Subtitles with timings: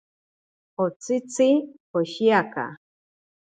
[0.83, 1.47] Otsitzi
[1.99, 2.65] oshiaka.